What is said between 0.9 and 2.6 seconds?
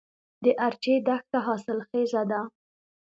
دښته حاصلخیزه ده